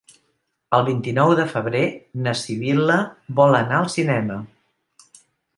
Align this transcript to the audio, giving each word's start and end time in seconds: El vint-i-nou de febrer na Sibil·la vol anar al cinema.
El 0.77 0.85
vint-i-nou 0.87 1.33
de 1.41 1.45
febrer 1.51 1.83
na 2.29 2.35
Sibil·la 2.41 2.97
vol 3.41 3.61
anar 3.63 3.79
al 3.83 3.93
cinema. 4.01 4.43